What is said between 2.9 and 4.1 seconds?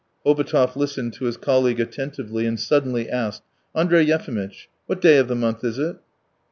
asked: "Andrey